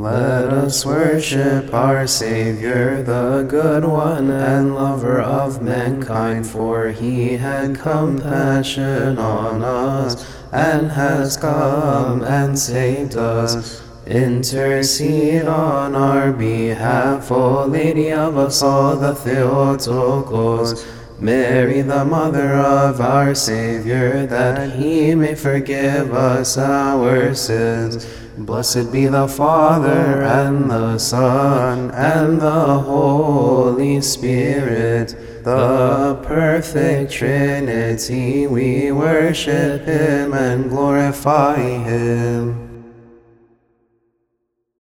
Let 0.00 0.48
us 0.48 0.86
worship 0.86 1.74
our 1.74 2.06
Savior, 2.06 3.02
the 3.02 3.44
good 3.46 3.84
one 3.84 4.30
and 4.30 4.74
lover 4.74 5.20
of 5.20 5.60
mankind, 5.60 6.46
for 6.46 6.88
he 6.88 7.36
had 7.36 7.78
compassion 7.78 9.18
on 9.18 9.62
us 9.62 10.24
and 10.52 10.90
has 10.90 11.36
come 11.36 12.24
and 12.24 12.58
saved 12.58 13.14
us. 13.14 13.82
Intercede 14.06 15.44
on 15.44 15.94
our 15.94 16.32
behalf, 16.32 17.30
O 17.30 17.66
Lady 17.66 18.10
of 18.10 18.38
us 18.38 18.62
all, 18.62 18.96
the 18.96 19.14
Theotokos. 19.14 20.82
Mary, 21.20 21.82
the 21.82 22.04
mother 22.04 22.54
of 22.54 22.98
our 23.00 23.34
Savior, 23.34 24.26
that 24.26 24.72
he 24.72 25.14
may 25.14 25.34
forgive 25.34 26.14
us 26.14 26.56
our 26.56 27.34
sins. 27.34 28.06
Blessed 28.38 28.90
be 28.90 29.06
the 29.06 29.28
Father, 29.28 30.22
and 30.22 30.70
the 30.70 30.96
Son, 30.96 31.90
and 31.90 32.40
the 32.40 32.78
Holy 32.78 34.00
Spirit, 34.00 35.14
the 35.44 36.18
perfect 36.22 37.12
Trinity. 37.12 38.46
We 38.46 38.90
worship 38.90 39.84
him 39.84 40.32
and 40.32 40.70
glorify 40.70 41.58
him. 41.58 42.69